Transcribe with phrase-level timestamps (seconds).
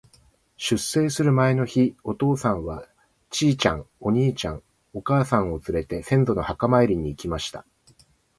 [0.57, 2.87] 出征する前の日、お父さんは、
[3.29, 7.67] ちいちゃん、お兄ちゃん、お母さんをつれて、先祖の墓参りに行きました。